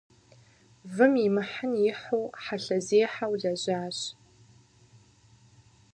[0.95, 3.97] Вым имыхьын ихьу хьэлъэзехьэу лэжьащ.